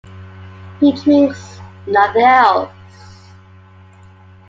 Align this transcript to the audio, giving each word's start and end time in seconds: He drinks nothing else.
He 0.79 0.93
drinks 0.93 1.59
nothing 1.85 2.23
else. 2.25 2.71